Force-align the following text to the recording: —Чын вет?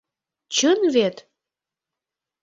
—Чын 0.55 0.79
вет? 0.95 1.15